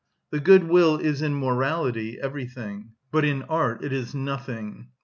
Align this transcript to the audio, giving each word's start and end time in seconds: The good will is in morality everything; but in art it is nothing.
The 0.31 0.39
good 0.39 0.63
will 0.63 0.97
is 0.97 1.21
in 1.21 1.35
morality 1.39 2.19
everything; 2.19 2.93
but 3.11 3.23
in 3.23 3.43
art 3.43 3.83
it 3.83 3.93
is 3.93 4.15
nothing. 4.15 4.87